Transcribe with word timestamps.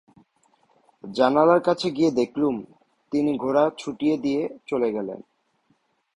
জানলার 1.03 1.61
কাছে 1.61 1.87
গিয়ে 1.91 2.11
দেখলুম, 2.11 2.55
তিনি 3.11 3.31
ঘোড়া 3.37 3.63
ছুটিয়ে 3.77 4.15
দিয়ে 4.17 4.41
চলে 4.67 4.89
গেলেন। 4.91 5.19